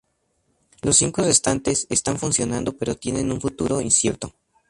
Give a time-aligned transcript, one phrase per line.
[0.81, 4.33] Los cinco restantes, están funcionando pero tienen un futuro incierto.